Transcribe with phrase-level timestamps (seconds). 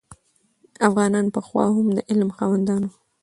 [0.87, 2.93] افغانان پخوا هم د علم خاوندان وو.